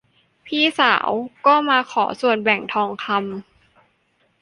[0.45, 1.09] พี่สาว
[1.45, 3.17] ก็มาขอส่วนแบ่งทองคำ